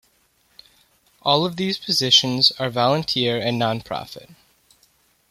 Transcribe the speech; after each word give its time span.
All 1.21 1.45
of 1.45 1.57
these 1.57 1.77
positions 1.77 2.49
are 2.57 2.71
volunteer 2.71 3.37
and 3.37 3.61
nonprofit. 3.61 4.31